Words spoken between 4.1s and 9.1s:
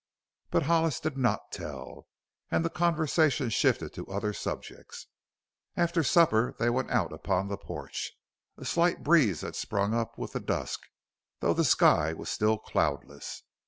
subjects. After supper they went out upon the porch. A slight